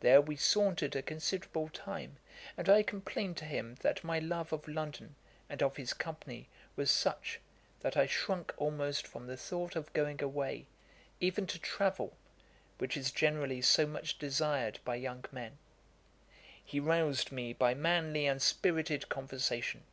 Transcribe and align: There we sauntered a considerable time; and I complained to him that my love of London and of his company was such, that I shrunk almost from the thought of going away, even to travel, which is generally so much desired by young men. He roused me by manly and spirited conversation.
There 0.00 0.20
we 0.20 0.36
sauntered 0.36 0.94
a 0.96 1.00
considerable 1.00 1.70
time; 1.70 2.18
and 2.58 2.68
I 2.68 2.82
complained 2.82 3.38
to 3.38 3.46
him 3.46 3.76
that 3.80 4.04
my 4.04 4.18
love 4.18 4.52
of 4.52 4.68
London 4.68 5.14
and 5.48 5.62
of 5.62 5.76
his 5.78 5.94
company 5.94 6.46
was 6.76 6.90
such, 6.90 7.40
that 7.80 7.96
I 7.96 8.04
shrunk 8.06 8.52
almost 8.58 9.06
from 9.06 9.26
the 9.26 9.36
thought 9.38 9.74
of 9.74 9.90
going 9.94 10.22
away, 10.22 10.66
even 11.20 11.46
to 11.46 11.58
travel, 11.58 12.14
which 12.76 12.98
is 12.98 13.10
generally 13.10 13.62
so 13.62 13.86
much 13.86 14.18
desired 14.18 14.78
by 14.84 14.96
young 14.96 15.24
men. 15.32 15.56
He 16.62 16.78
roused 16.78 17.32
me 17.32 17.54
by 17.54 17.72
manly 17.72 18.26
and 18.26 18.42
spirited 18.42 19.08
conversation. 19.08 19.84